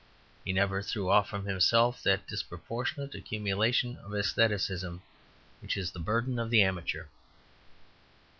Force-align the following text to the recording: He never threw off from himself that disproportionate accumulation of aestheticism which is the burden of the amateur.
He 0.43 0.51
never 0.51 0.81
threw 0.81 1.11
off 1.11 1.29
from 1.29 1.45
himself 1.45 2.01
that 2.01 2.25
disproportionate 2.27 3.13
accumulation 3.13 3.97
of 3.97 4.15
aestheticism 4.15 5.03
which 5.61 5.77
is 5.77 5.91
the 5.91 5.99
burden 5.99 6.39
of 6.39 6.49
the 6.49 6.63
amateur. 6.63 7.05